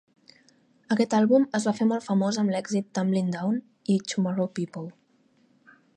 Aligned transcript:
Aquest 0.95 1.13
àlbum 1.17 1.45
es 1.59 1.67
va 1.69 1.73
fer 1.81 1.87
molt 1.91 2.05
famós 2.07 2.41
amb 2.43 2.53
l'èxit 2.55 2.89
"Tumblin' 2.99 3.31
Down" 3.37 3.61
i 3.97 3.99
"Tomorrow 4.15 4.53
People". 4.61 4.91